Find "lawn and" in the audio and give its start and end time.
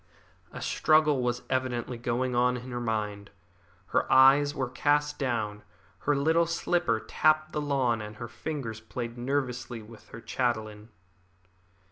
7.61-8.15